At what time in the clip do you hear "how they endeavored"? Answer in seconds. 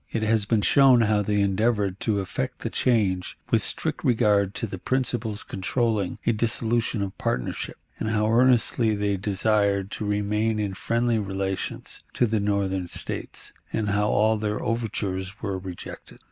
1.01-1.99